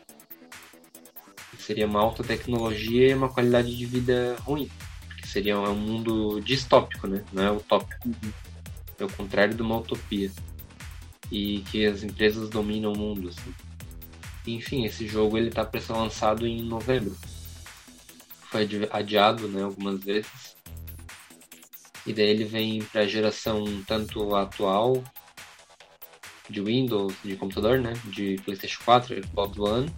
[1.58, 4.68] Seria uma alta tecnologia e uma qualidade de vida ruim.
[5.34, 7.24] Seria um mundo distópico, né?
[7.32, 8.08] Não é utópico.
[9.00, 10.30] É o contrário de uma utopia.
[11.28, 13.52] E que as empresas dominam o mundo, assim.
[14.46, 17.16] Enfim, esse jogo ele tá para ser lançado em novembro.
[18.48, 20.54] Foi adiado, né, algumas vezes.
[22.06, 25.02] E daí ele vem para a geração tanto atual
[26.48, 27.94] de Windows, de computador, né?
[28.04, 29.92] De PlayStation 4, Xbox One.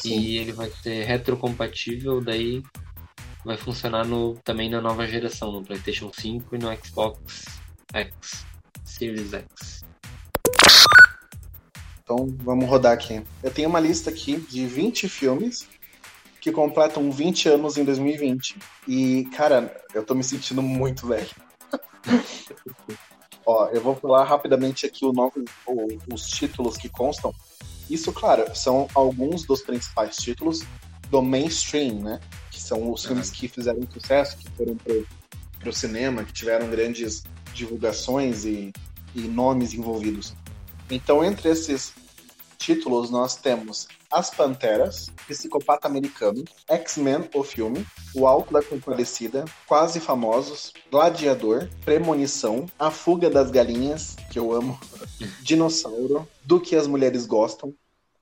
[0.00, 0.18] Sim.
[0.18, 2.60] E ele vai ser retrocompatível, daí
[3.44, 7.44] vai funcionar no, também na nova geração, no PlayStation 5 e no Xbox
[7.92, 8.46] X,
[8.84, 9.84] Series X.
[12.02, 13.22] Então vamos rodar aqui.
[13.42, 15.68] Eu tenho uma lista aqui de 20 filmes
[16.40, 18.56] que completam 20 anos em 2020.
[18.86, 21.28] E, cara, eu tô me sentindo muito velho.
[23.44, 27.34] Ó, eu vou falar rapidamente aqui o nome, o, os títulos que constam.
[27.90, 30.60] Isso, claro, são alguns dos principais títulos
[31.10, 32.20] do mainstream, né?
[32.50, 35.06] Que são os filmes que fizeram sucesso, que foram pro,
[35.60, 38.72] pro cinema, que tiveram grandes divulgações e,
[39.14, 40.34] e nomes envolvidos.
[40.90, 41.92] Então, entre esses
[42.56, 50.00] títulos, nós temos As Panteras, Psicopata Americano, X-Men, o filme, O Alto da Compadecida, Quase
[50.00, 54.78] Famosos, Gladiador, Premonição, A Fuga das Galinhas, que eu amo,
[55.42, 57.72] Dinossauro, Do que as Mulheres Gostam,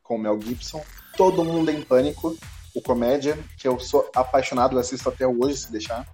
[0.03, 0.85] com Mel Gibson,
[1.17, 2.37] Todo Mundo em Pânico,
[2.77, 6.07] o comédia, que eu sou apaixonado, assisto até hoje, se deixar.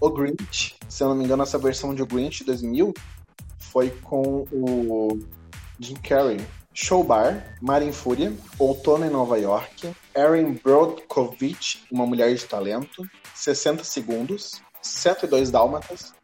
[0.00, 2.94] O Grinch, se eu não me engano, essa versão de O Grinch 2000
[3.58, 5.18] foi com o
[5.80, 6.40] Jim Carrey,
[6.72, 13.82] Showbar, Mar em Fúria, Outono em Nova York, Erin Brodkovich, Uma Mulher de Talento, 60
[13.82, 16.14] Segundos, 102 Dálmatas,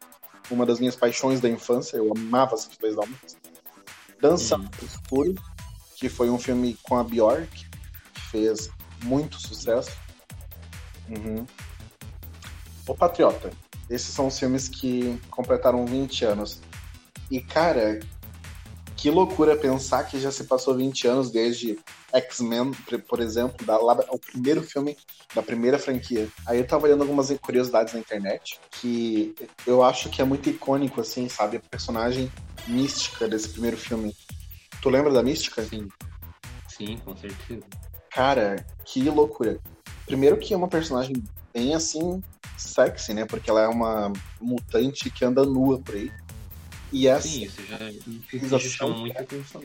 [0.49, 3.35] uma das minhas paixões da infância, eu amava 102 Dálmatas,
[4.21, 4.69] Dança uhum.
[4.81, 5.35] Escuro,
[5.97, 7.49] que foi um filme com a Bjork,
[8.13, 8.69] que fez
[9.05, 9.91] muito sucesso.
[11.09, 11.45] Uhum.
[12.87, 13.51] O Patriota.
[13.89, 16.61] Esses são os filmes que completaram 20 anos.
[17.29, 17.99] E, cara,
[18.95, 21.77] que loucura pensar que já se passou 20 anos desde
[22.11, 22.71] X-Men,
[23.07, 24.97] por exemplo, da, lá, o primeiro filme
[25.33, 26.27] da primeira franquia.
[26.47, 29.35] Aí eu tava olhando algumas curiosidades na internet que
[29.67, 31.57] eu acho que é muito icônico, assim, sabe?
[31.57, 32.31] A personagem
[32.67, 34.15] mística desse primeiro filme.
[34.81, 35.63] Tu lembra da mística?
[35.63, 35.87] Sim.
[36.67, 37.63] Sim, com certeza.
[38.15, 39.59] Cara, que loucura.
[40.05, 41.21] Primeiro que é uma personagem
[41.53, 42.23] bem assim,
[42.57, 43.25] sexy, né?
[43.25, 46.09] Porque ela é uma mutante que anda nua por aí.
[46.93, 49.61] E essa Sim, isso já, já chama muita atenção.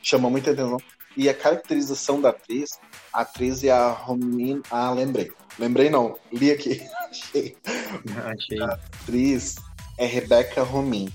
[0.00, 0.76] Chama muita atenção.
[1.16, 2.78] E a caracterização da atriz,
[3.12, 4.62] a atriz é a Romin.
[4.70, 5.32] Ah, lembrei.
[5.58, 6.80] Lembrei não, li aqui.
[7.10, 7.56] Achei.
[8.26, 8.62] Achei.
[8.62, 9.56] A atriz
[9.98, 11.12] é Rebecca Romin.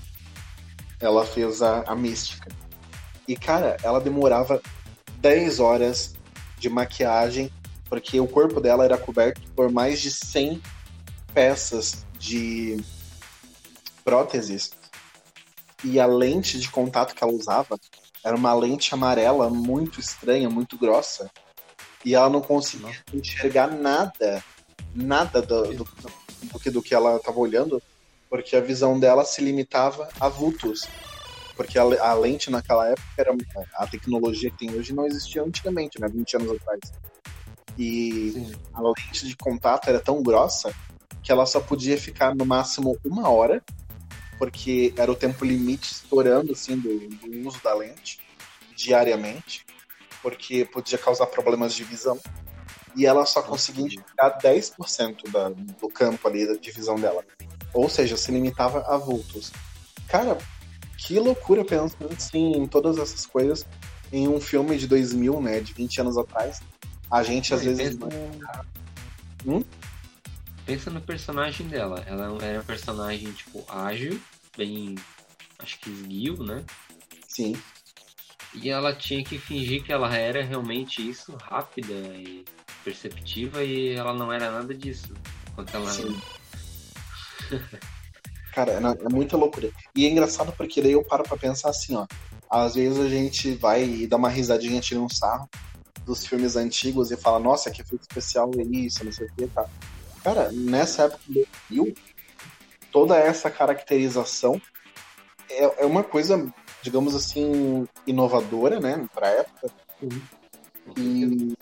[1.00, 2.50] Ela fez a, a Mística.
[3.26, 4.60] E, cara, ela demorava
[5.22, 6.14] 10 horas
[6.58, 7.50] de maquiagem,
[7.88, 10.60] porque o corpo dela era coberto por mais de 100
[11.32, 12.82] peças de
[14.04, 14.70] próteses
[15.84, 17.78] e a lente de contato que ela usava
[18.24, 21.30] era uma lente amarela muito estranha, muito grossa.
[22.04, 24.42] E ela não conseguia enxergar nada,
[24.94, 25.88] nada do, do,
[26.42, 27.80] do que, do que ela estava olhando,
[28.28, 30.88] porque a visão dela se limitava a vultos.
[31.56, 33.34] Porque a, a, lente naquela época era
[33.74, 36.08] a tecnologia que tem hoje não existia antigamente, né?
[36.08, 36.80] 20 anos atrás.
[37.78, 38.52] E Sim.
[38.74, 40.74] a lente de contato era tão grossa
[41.22, 43.62] que ela só podia ficar no máximo uma hora
[44.38, 48.20] porque era o tempo limite estourando assim do, do uso da lente
[48.74, 49.64] diariamente,
[50.22, 52.20] porque podia causar problemas de visão.
[52.94, 57.24] E ela só conseguia enxergar 10% da, do campo ali da divisão dela.
[57.72, 59.52] Ou seja, se limitava a vultos.
[60.08, 60.38] Cara,
[60.96, 63.66] que loucura pensando assim em todas essas coisas
[64.12, 66.60] em um filme de 2000, né, de 20 anos atrás.
[67.10, 67.96] A gente às vezes
[69.46, 69.62] hum?
[70.64, 72.02] pensa no personagem dela.
[72.06, 74.20] Ela era um personagem, tipo, ágil,
[74.56, 74.96] bem.
[75.58, 76.64] Acho que esguio, né?
[77.28, 77.54] Sim.
[78.54, 82.44] E ela tinha que fingir que ela era realmente isso, rápida e
[82.84, 85.12] perceptiva, e ela não era nada disso.
[85.50, 85.90] Enquanto ela.
[85.90, 86.20] Sim.
[88.56, 89.68] Cara, é, é muita loucura.
[89.94, 92.06] E é engraçado porque daí eu paro pra pensar assim, ó.
[92.48, 95.46] Às vezes a gente vai e dá uma risadinha, tira um sarro.
[96.06, 99.46] dos filmes antigos e fala, nossa, que efeito especial é isso, não sei o que,
[99.48, 99.66] tá.
[100.24, 101.94] Cara, nessa época do Rio,
[102.90, 104.58] toda essa caracterização
[105.50, 109.70] é, é uma coisa, digamos assim, inovadora, né, pra época.
[110.96, 111.54] E,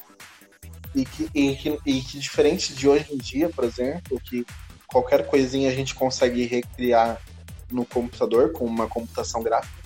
[0.95, 4.47] e, que, e, que, e que diferente de hoje em dia, por exemplo, que
[4.95, 7.21] qualquer coisinha a gente consegue recriar
[7.69, 9.83] no computador com uma computação gráfica.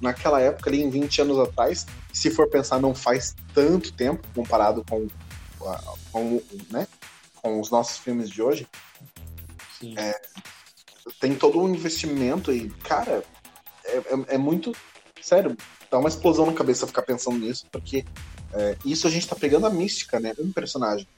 [0.00, 4.84] Naquela época, ali em 20 anos atrás, se for pensar, não faz tanto tempo comparado
[4.88, 5.08] com,
[6.12, 6.86] com, né,
[7.34, 8.68] com os nossos filmes de hoje.
[9.96, 10.20] É,
[11.18, 13.24] tem todo um investimento e, cara,
[13.84, 14.70] é, é, é, muito.
[15.20, 15.56] Sério,
[15.90, 18.04] dá uma explosão na cabeça ficar pensando nisso, porque
[18.52, 20.32] é, isso a gente tá pegando a mística, né?
[20.38, 21.08] Um personagem.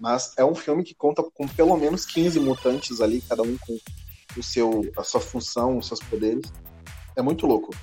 [0.00, 3.78] Mas é um filme que conta com pelo menos 15 mutantes ali, cada um com
[4.36, 6.50] o seu, a sua função, os seus poderes.
[7.14, 7.74] É muito louco.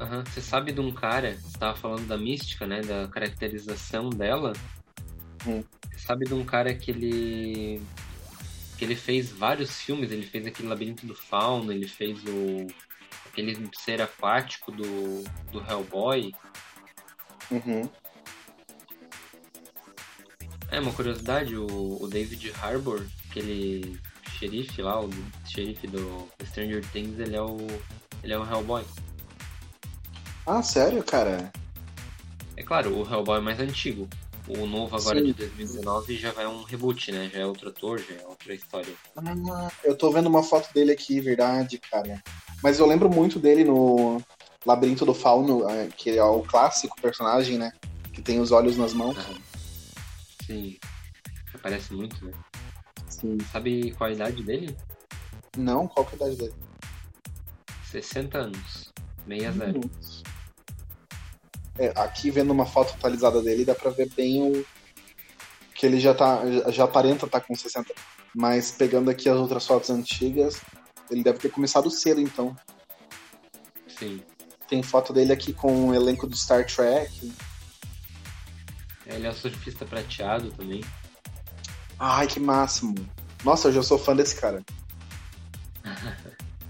[0.00, 0.24] Uhum.
[0.24, 2.80] Você sabe de um cara, você estava falando da mística, né?
[2.80, 4.54] Da caracterização dela.
[5.46, 5.62] Hum.
[5.92, 7.82] Você sabe de um cara que ele.
[8.78, 12.66] que ele fez vários filmes, ele fez aquele Labirinto do Fauno, ele fez o.
[13.26, 16.32] aquele ser aquático do, do Hellboy.
[17.50, 17.90] Uhum.
[20.70, 23.98] É, uma curiosidade, o, o David Harbour, aquele
[24.38, 25.10] xerife lá, o
[25.46, 27.56] xerife do Stranger Things, ele é o.
[28.22, 28.84] ele é o Hellboy.
[30.46, 31.50] Ah, sério, cara?
[32.56, 34.08] É claro, o Hellboy é mais antigo.
[34.48, 35.26] O novo agora Sim.
[35.26, 37.30] de 2019 já vai um reboot, né?
[37.32, 38.94] Já é outro ator, já é outra história.
[39.16, 42.22] Ah, eu tô vendo uma foto dele aqui, verdade, cara.
[42.62, 44.22] Mas eu lembro muito dele no
[44.64, 47.72] Labirinto do Fauno, é, que é o clássico personagem, né?
[48.12, 49.16] Que tem os olhos nas mãos.
[49.18, 49.47] Ah,
[50.48, 50.78] sim.
[51.54, 52.32] Aparece muito, né?
[53.08, 53.36] Sim.
[53.52, 54.76] Sabe qual a idade dele?
[55.56, 56.54] Não, qual que é a idade dele?
[57.90, 58.92] 60 anos.
[59.26, 59.64] 60.
[59.66, 59.80] Hum.
[61.78, 64.66] É, aqui vendo uma foto atualizada dele, dá pra ver bem o.
[65.74, 66.40] que ele já tá.
[66.70, 67.94] já aparenta estar tá com 60.
[68.34, 70.60] Mas pegando aqui as outras fotos antigas,
[71.10, 72.56] ele deve ter começado cedo então.
[73.86, 74.22] Sim.
[74.68, 77.32] Tem foto dele aqui com o elenco do Star Trek.
[79.08, 80.84] É, ele é o surfista prateado também.
[81.98, 82.94] Ai, que máximo.
[83.42, 84.62] Nossa, eu já sou fã desse cara.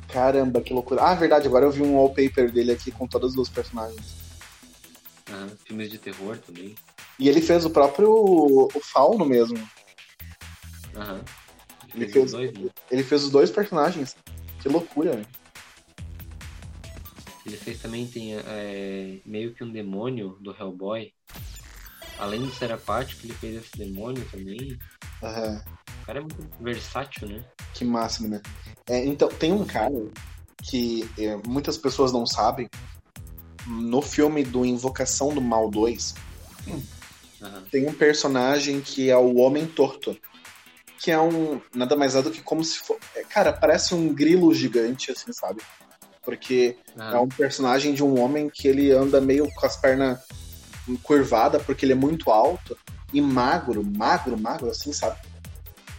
[0.09, 1.03] Caramba, que loucura.
[1.03, 4.17] Ah, verdade, agora eu vi um wallpaper dele aqui com todos os personagens.
[5.31, 6.75] Ah, filmes de terror também.
[7.19, 9.59] E ele fez o próprio o Fauno mesmo.
[10.95, 11.21] Aham.
[11.95, 12.71] Ele, ele fez, dois, né?
[12.91, 14.17] ele fez os dois personagens.
[14.63, 15.27] Que loucura.
[17.45, 21.13] Ele fez também tem é, meio que um demônio do Hellboy.
[22.19, 24.79] Além de ser apático, ele fez esse demônio também.
[25.23, 25.61] Uhum.
[26.03, 27.45] O cara é muito versátil, né?
[27.75, 28.41] Que máximo, né?
[28.89, 29.95] É, então, tem um cara
[30.63, 32.69] que é, muitas pessoas não sabem.
[33.67, 36.15] No filme do Invocação do Mal 2,
[36.67, 36.83] uhum.
[37.71, 40.17] tem um personagem que é o Homem Torto.
[40.99, 41.61] Que é um.
[41.73, 42.99] Nada mais é do que como se for.
[43.15, 45.63] É, cara, parece um grilo gigante, assim, sabe?
[46.25, 47.05] Porque uhum.
[47.05, 50.19] é um personagem de um homem que ele anda meio com as pernas
[50.97, 52.77] curvadas, porque ele é muito alto
[53.13, 55.19] e magro, magro, magro, assim, sabe?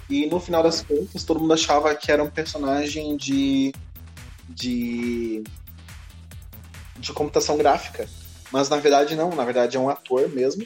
[0.10, 3.74] E no final das contas, todo mundo achava que era um personagem de.
[4.48, 5.44] de.
[6.98, 8.10] de computação gráfica.
[8.52, 10.66] Mas na verdade não, na verdade é um ator mesmo.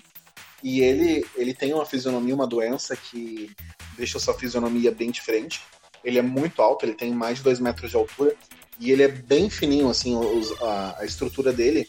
[0.64, 3.52] E ele, ele tem uma fisionomia, uma doença que
[3.98, 5.62] deixa sua fisionomia bem diferente.
[6.04, 8.34] Ele é muito alto, ele tem mais de 2 metros de altura.
[8.80, 11.88] E ele é bem fininho, assim, os, a, a, estrutura dele,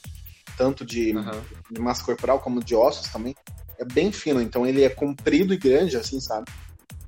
[0.57, 1.43] tanto de, uhum.
[1.71, 3.35] de massa corporal como de ossos também,
[3.79, 6.51] é bem fino, então ele é comprido e grande, assim, sabe?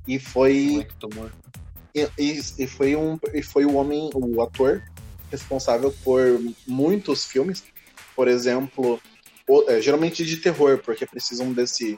[0.07, 0.87] E foi.
[1.93, 4.83] E, e, e, foi um e foi o homem, o ator
[5.31, 7.63] responsável por muitos filmes,
[8.15, 8.99] por exemplo,
[9.47, 11.97] o, é, geralmente de terror, porque precisam desse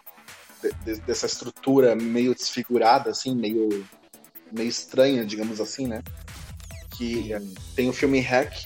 [0.83, 3.85] de, dessa estrutura meio desfigurada, assim, meio
[4.51, 6.01] meio estranha, digamos assim, né?
[6.97, 7.41] Que é,
[7.75, 8.65] tem o filme Hack,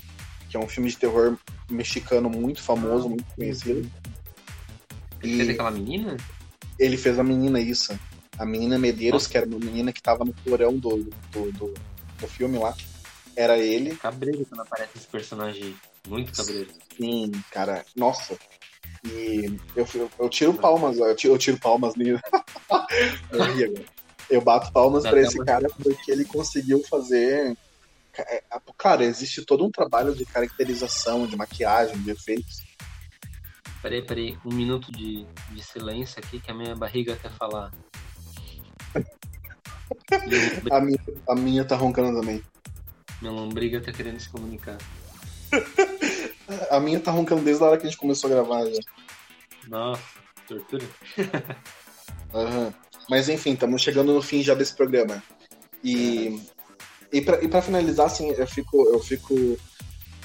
[0.53, 1.35] que é um filme de terror
[1.67, 3.89] mexicano muito famoso, muito conhecido.
[5.19, 6.15] Ele e fez aquela menina?
[6.77, 7.99] Ele fez a menina, isso.
[8.37, 9.31] A menina Medeiros, Nossa.
[9.31, 11.73] que era uma menina que tava no porão do, do, do,
[12.19, 12.75] do filme lá.
[13.35, 13.95] Era ele.
[13.95, 15.75] Cabreiro quando aparece esse personagem.
[16.08, 16.69] Muito cabreiro.
[16.95, 17.83] Sim, cara.
[17.95, 18.37] Nossa.
[19.06, 22.19] E eu, eu, eu tiro palmas, eu tiro, eu tiro palmas nele.
[23.58, 23.85] eu,
[24.29, 27.58] eu bato palmas para esse cara porque ele conseguiu fazer.
[28.17, 28.43] É,
[28.77, 32.63] cara, existe todo um trabalho de caracterização, de maquiagem, de efeitos
[33.83, 37.69] Peraí, peraí, um minuto de, de silêncio aqui que a minha barriga quer falar.
[40.71, 42.41] a, minha, a minha tá roncando também.
[43.21, 44.77] Minha lombriga tá querendo se comunicar.
[46.71, 48.79] a minha tá roncando desde a hora que a gente começou a gravar já.
[49.67, 50.01] Nossa.
[50.47, 50.87] Tortura.
[52.33, 52.73] Aham.
[53.09, 55.21] Mas enfim, estamos chegando no fim já desse programa.
[55.83, 56.41] E,
[57.13, 59.57] e, pra, pra finalizar, assim, eu fico, eu fico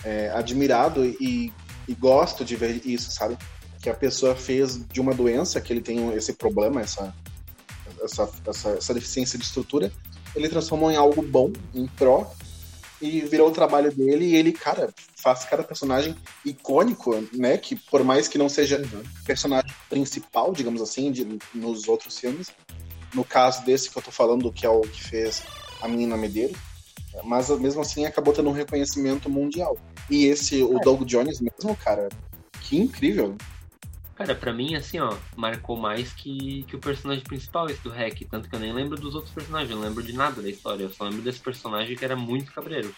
[0.02, 1.52] é, admirado e,
[1.86, 3.36] e gosto de ver isso, sabe?
[3.82, 7.14] Que a pessoa fez de uma doença, que ele tem esse problema, essa,
[8.02, 9.92] essa, essa, essa deficiência de estrutura,
[10.34, 12.32] ele transformou em algo bom, em pró,
[13.02, 17.58] e virou o trabalho dele, e ele, cara, faz cada personagem icônico, né?
[17.58, 18.82] Que por mais que não seja
[19.26, 22.48] personagem principal, digamos assim, de, nos outros filmes,
[23.14, 25.42] no caso desse que eu tô falando, que é o que fez
[25.80, 26.56] a menina Medeiros,
[27.24, 29.76] mas mesmo assim acabou tendo um reconhecimento mundial.
[30.10, 30.80] E esse, o É.
[30.80, 32.08] Doug Jones mesmo, cara,
[32.62, 33.36] que incrível.
[34.14, 38.20] Cara, pra mim, assim, ó, marcou mais que, que o personagem principal, esse do Hack.
[38.28, 40.82] Tanto que eu nem lembro dos outros personagens, eu não lembro de nada da história.
[40.82, 42.92] Eu só lembro desse personagem que era muito cabreiro.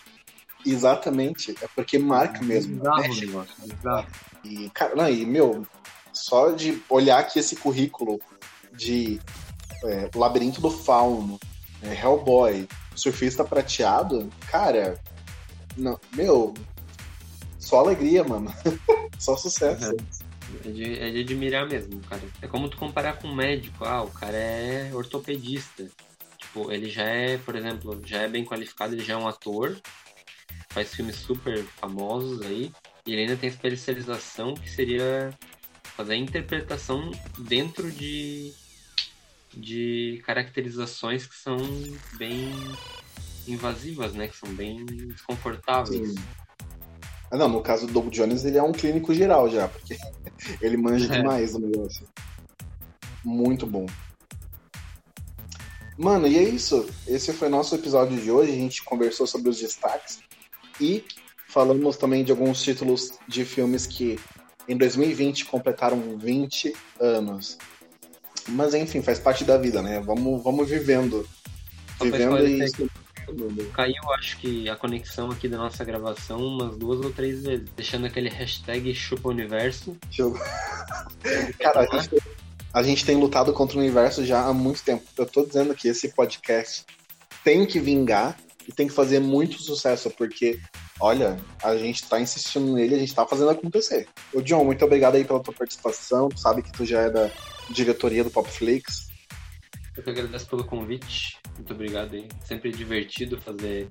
[0.65, 2.77] Exatamente, é porque marca mesmo.
[2.77, 3.09] Bizarro né?
[3.09, 4.07] o negócio, bizarro.
[4.45, 5.67] E, cara, não, e, meu,
[6.13, 8.19] só de olhar aqui esse currículo
[8.73, 9.21] de
[9.85, 11.39] é, Labirinto do Fauno,
[11.83, 15.01] é, Hellboy, Surfista Prateado, cara,
[15.77, 16.55] não, meu,
[17.59, 18.53] só alegria, mano.
[19.19, 19.97] só sucesso.
[20.65, 22.23] É de, é de admirar mesmo, cara.
[22.43, 23.85] É como tu comparar com um médico.
[23.85, 25.89] Ah, o cara é ortopedista.
[26.39, 29.81] Tipo, ele já é, por exemplo, já é bem qualificado, ele já é um ator,
[30.71, 32.73] faz filmes super famosos aí,
[33.07, 35.33] e ele ainda tem especialização que seria
[35.97, 38.53] fazer a interpretação dentro de,
[39.55, 41.57] de caracterizações que são
[42.17, 42.53] bem
[43.49, 44.29] invasivas, né?
[44.29, 46.11] Que são bem desconfortáveis.
[46.11, 46.25] Sim.
[47.31, 49.97] Ah, não, no caso do Doug Jones, ele é um clínico geral já, porque
[50.61, 51.19] ele manja É.
[51.19, 52.07] demais do negócio.
[53.25, 53.87] Muito bom.
[55.97, 56.89] Mano, e é isso.
[57.07, 58.53] Esse foi nosso episódio de hoje.
[58.53, 60.21] A gente conversou sobre os destaques
[60.81, 61.05] e
[61.47, 64.19] falamos também de alguns títulos de filmes que
[64.67, 67.59] em 2020 completaram 20 anos.
[68.51, 70.01] Mas enfim, faz parte da vida, né?
[70.01, 71.27] Vamos, vamos vivendo.
[71.99, 72.91] Só Vivendo e.
[73.73, 78.07] Caiu, acho que, a conexão aqui da nossa gravação umas duas ou três vezes, deixando
[78.07, 79.97] aquele hashtag chupa universo.
[81.61, 82.23] Cara, a gente,
[82.73, 85.05] a gente tem lutado contra o universo já há muito tempo.
[85.17, 86.85] Eu tô dizendo que esse podcast
[87.45, 88.37] tem que vingar
[88.67, 90.59] e tem que fazer muito sucesso, porque,
[91.01, 94.09] olha, a gente tá insistindo nele, a gente tá fazendo acontecer.
[94.33, 96.29] Ô, John, muito obrigado aí pela tua participação.
[96.29, 97.31] Tu sabe que tu já é da
[97.71, 99.09] diretoria do Popflix.
[99.97, 101.39] Eu que agradeço pelo convite.
[101.57, 102.27] Muito obrigado aí.
[102.45, 103.89] Sempre divertido fazer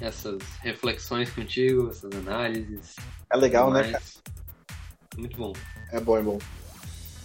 [0.00, 2.96] essas reflexões contigo, essas análises.
[3.32, 4.02] É legal, né, cara?
[5.16, 5.52] Muito bom.
[5.92, 6.38] É bom, é bom.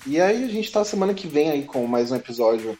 [0.05, 2.77] E aí a gente tá semana que vem aí com mais um episódio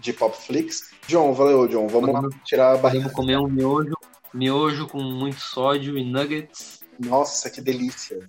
[0.00, 0.90] de Popflix.
[1.06, 1.88] John, valeu, John.
[1.88, 3.04] Vamos Vamos- tirar a barriga.
[3.04, 3.94] Vamos comer um miojo,
[4.34, 6.80] miojo com muito sódio e nuggets.
[6.98, 8.28] Nossa, que delícia.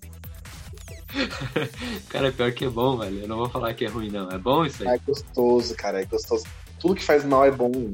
[2.10, 3.22] Cara, pior que é bom, velho.
[3.22, 4.30] Eu não vou falar que é ruim, não.
[4.30, 4.96] É bom isso aí?
[4.96, 6.46] É gostoso, cara, é gostoso.
[6.80, 7.94] Tudo que faz mal é bom.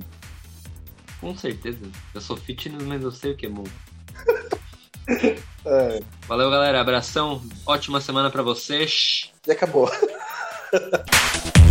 [1.20, 1.80] Com certeza.
[2.14, 3.64] Eu sou fitness, mas eu sei o que é bom.
[5.68, 6.80] É, Valeu, galera.
[6.80, 7.42] Abração.
[7.66, 9.32] Ótima semana pra vocês.
[9.48, 9.90] e acabou.